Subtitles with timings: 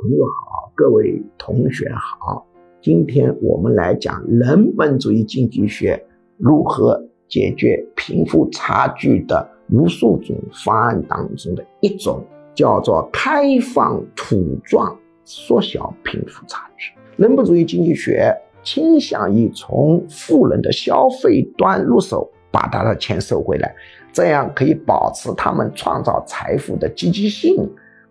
[0.00, 2.46] 朋友好，各位同学好。
[2.80, 6.00] 今天我们来讲人本主义经济学
[6.36, 12.22] 如何解决贫富差距的无数种方案当中的一种，
[12.54, 16.92] 叫做开放土状，缩小贫富差距。
[17.16, 23.74] 人本主义经济学倾向于从富人的消费端入手，把他的钱收回来，
[24.12, 27.68] 这样可以保持他们创造财富的积极性。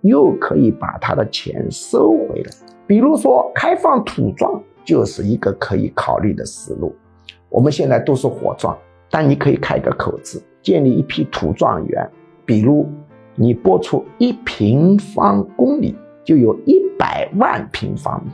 [0.08, 2.52] 又可以把他的钱收回来，
[2.88, 6.96] 比如说开放土状就是一个可以考虑的思路。
[7.50, 8.76] 我们现在都是火葬，
[9.10, 12.10] 但你可以开个口子，建立一批土状园。
[12.46, 12.90] 比如
[13.36, 18.32] 你拨出一平方公里，就有一百万平方米，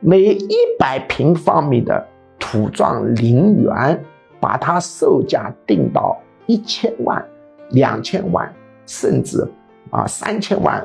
[0.00, 2.06] 每一百平方米的
[2.38, 4.00] 土状陵园，
[4.38, 6.16] 把它售价定到
[6.46, 7.24] 一千万、
[7.70, 8.52] 两千万，
[8.86, 9.46] 甚至。
[9.90, 10.84] 啊，三千万、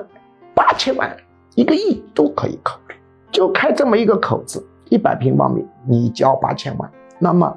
[0.62, 1.18] 八千万、
[1.56, 2.94] 一个亿都可以考虑，
[3.32, 6.88] 就开这么一个口子，一百平方米你交八千万，
[7.18, 7.52] 那么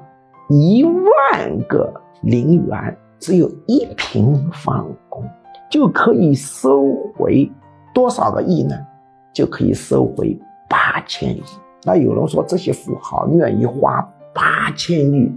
[0.49, 5.23] 一万个陵园只有一平方公，
[5.69, 7.47] 就可以收回
[7.93, 8.75] 多少个亿呢？
[9.31, 10.35] 就可以收回
[10.67, 11.43] 八千亿。
[11.83, 14.01] 那有人说这些富豪愿意花
[14.33, 15.31] 八千亿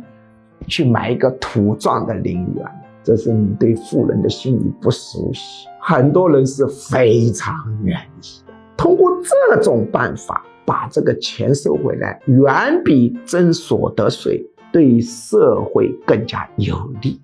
[0.67, 2.67] 去买一个土状的陵园，
[3.03, 5.69] 这是你对富人的心理不熟悉。
[5.91, 17.19] 很多人是非常愿意的，通过这种办法把这个钱收回来，远比征所得税对社会更加有利。